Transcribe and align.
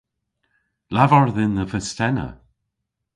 Lavar 0.93 1.27
dhyn 1.35 1.53
dhe 1.57 1.65
fistena. 1.71 2.27